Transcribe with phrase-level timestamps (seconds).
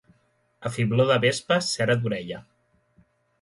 [0.69, 2.41] A fibló de vespa, cera d'orella.